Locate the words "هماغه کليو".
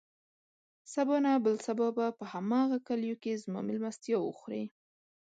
2.33-3.15